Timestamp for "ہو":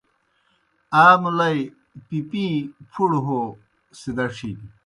3.27-3.39